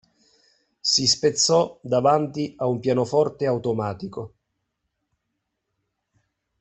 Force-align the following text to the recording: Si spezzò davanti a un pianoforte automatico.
Si 0.81 1.05
spezzò 1.05 1.77
davanti 1.83 2.55
a 2.57 2.65
un 2.65 2.79
pianoforte 2.79 3.45
automatico. 3.45 4.33